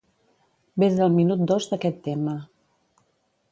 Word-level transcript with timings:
Ves 0.83 0.97
al 1.07 1.13
minut 1.17 1.45
dos 1.53 1.69
d'aquest 1.73 2.01
tema. 2.09 2.37